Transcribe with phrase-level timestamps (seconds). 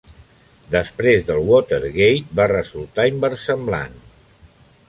[0.75, 3.99] Després del Watergate, va resultar inversemblant.